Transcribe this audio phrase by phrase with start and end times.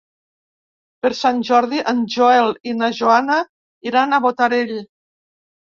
[1.05, 3.39] Per Sant Jordi en Joel i na Joana
[3.93, 4.77] iran a Botarell.